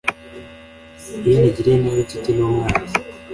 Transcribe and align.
iyo 1.25 1.31
nagiriye 1.39 1.75
nabi 1.79 1.99
inshuti 2.03 2.29
n'umwanzi 2.33 2.95